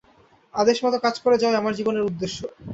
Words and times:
আদেশমত 0.53 0.95
কাজ 1.05 1.15
করে 1.23 1.35
যাওয়াই 1.37 1.59
আমার 1.61 1.77
জীবনের 1.79 2.07
উদ্দেশ্য। 2.09 2.39